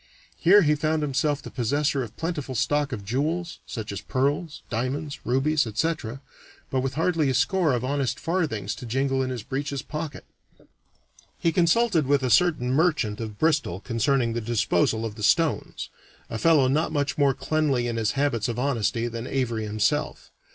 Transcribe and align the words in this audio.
Here 0.35 0.63
he 0.63 0.73
found 0.73 1.03
himself 1.03 1.43
the 1.43 1.51
possessor 1.51 2.01
of 2.01 2.09
a 2.09 2.13
plentiful 2.13 2.55
stock 2.55 2.91
of 2.91 3.05
jewels, 3.05 3.59
such 3.67 3.91
as 3.91 4.01
pearls, 4.01 4.63
diamonds, 4.67 5.19
rubies, 5.25 5.67
etc., 5.67 6.21
but 6.71 6.79
with 6.81 6.95
hardly 6.95 7.29
a 7.29 7.35
score 7.35 7.71
of 7.73 7.85
honest 7.85 8.19
farthings 8.19 8.73
to 8.77 8.87
jingle 8.87 9.21
in 9.21 9.29
his 9.29 9.43
breeches 9.43 9.83
pocket. 9.83 10.25
He 11.37 11.51
consulted 11.51 12.07
with 12.07 12.23
a 12.23 12.31
certain 12.31 12.71
merchant 12.73 13.19
of 13.19 13.37
Bristol 13.37 13.79
concerning 13.79 14.33
the 14.33 14.41
disposal 14.41 15.05
of 15.05 15.13
the 15.13 15.21
stones 15.21 15.89
a 16.31 16.39
fellow 16.39 16.67
not 16.67 16.91
much 16.91 17.19
more 17.19 17.35
cleanly 17.35 17.85
in 17.85 17.97
his 17.97 18.13
habits 18.13 18.47
of 18.47 18.57
honesty 18.57 19.07
than 19.07 19.25
Avary 19.27 19.65
himself. 19.65 20.31